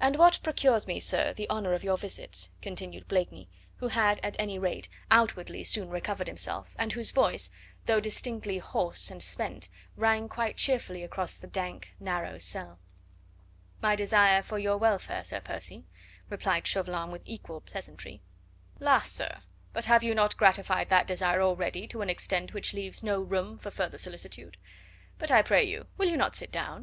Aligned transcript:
"And 0.00 0.16
what 0.16 0.40
procures 0.42 0.86
me, 0.86 0.98
sir, 0.98 1.34
the 1.34 1.46
honour 1.50 1.74
of 1.74 1.84
your 1.84 1.98
visit?" 1.98 2.48
continued 2.62 3.06
Blakeney, 3.06 3.50
who 3.76 3.88
had 3.88 4.18
at 4.22 4.34
any 4.38 4.58
rate, 4.58 4.88
outwardly 5.10 5.62
soon 5.62 5.90
recovered 5.90 6.26
himself, 6.26 6.74
and 6.78 6.90
whose 6.94 7.10
voice, 7.10 7.50
though 7.84 8.00
distinctly 8.00 8.56
hoarse 8.56 9.10
and 9.10 9.22
spent, 9.22 9.68
rang 9.94 10.26
quite 10.26 10.56
cheerfully 10.56 11.02
across 11.02 11.34
the 11.34 11.46
dank 11.46 11.90
narrow 12.00 12.38
cell. 12.38 12.78
"My 13.82 13.94
desire 13.94 14.42
for 14.42 14.58
your 14.58 14.78
welfare, 14.78 15.22
Sir 15.22 15.40
Percy," 15.42 15.84
replied 16.30 16.66
Chauvelin 16.66 17.10
with 17.10 17.20
equal 17.26 17.60
pleasantry. 17.60 18.22
"La, 18.80 19.00
sir; 19.00 19.42
but 19.74 19.84
have 19.84 20.02
you 20.02 20.14
not 20.14 20.38
gratified 20.38 20.88
that 20.88 21.06
desire 21.06 21.42
already, 21.42 21.86
to 21.88 22.00
an 22.00 22.08
extent 22.08 22.54
which 22.54 22.72
leaves 22.72 23.02
no 23.02 23.20
room 23.20 23.58
for 23.58 23.70
further 23.70 23.98
solicitude? 23.98 24.56
But 25.18 25.30
I 25.30 25.42
pray 25.42 25.62
you, 25.62 25.88
will 25.98 26.08
you 26.08 26.16
not 26.16 26.34
sit 26.34 26.52
down?" 26.52 26.70